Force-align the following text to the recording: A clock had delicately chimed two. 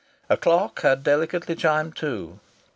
A 0.31 0.35
clock 0.35 0.81
had 0.81 1.03
delicately 1.03 1.53
chimed 1.53 1.95
two. 1.95 2.39